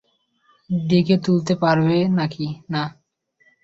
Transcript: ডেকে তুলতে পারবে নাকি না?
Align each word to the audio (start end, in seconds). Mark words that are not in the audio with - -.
ডেকে 0.69 1.15
তুলতে 1.25 1.53
পারবে 1.63 1.97
নাকি 2.17 2.45
না? 2.73 2.83